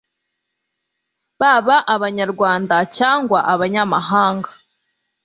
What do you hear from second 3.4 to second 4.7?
abanyamahanga